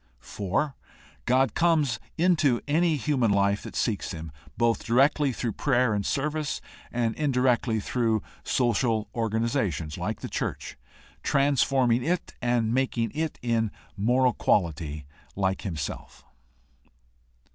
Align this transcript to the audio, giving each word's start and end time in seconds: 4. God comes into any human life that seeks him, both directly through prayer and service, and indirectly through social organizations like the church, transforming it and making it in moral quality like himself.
4. 0.17 0.75
God 1.27 1.53
comes 1.53 1.99
into 2.17 2.59
any 2.67 2.95
human 2.97 3.29
life 3.29 3.61
that 3.61 3.75
seeks 3.75 4.11
him, 4.13 4.31
both 4.57 4.83
directly 4.83 5.31
through 5.31 5.51
prayer 5.51 5.93
and 5.93 6.03
service, 6.03 6.59
and 6.91 7.13
indirectly 7.17 7.79
through 7.79 8.23
social 8.43 9.09
organizations 9.13 9.99
like 9.99 10.21
the 10.21 10.27
church, 10.27 10.75
transforming 11.21 12.03
it 12.03 12.33
and 12.41 12.73
making 12.73 13.11
it 13.11 13.37
in 13.43 13.69
moral 13.95 14.33
quality 14.33 15.05
like 15.35 15.61
himself. 15.61 16.25